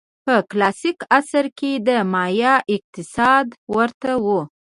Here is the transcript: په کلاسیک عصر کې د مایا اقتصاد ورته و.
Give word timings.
په 0.25 0.35
کلاسیک 0.51 0.99
عصر 1.17 1.45
کې 1.59 1.71
د 1.87 1.89
مایا 2.13 2.53
اقتصاد 2.75 3.47
ورته 3.75 4.11
و. 4.23 4.27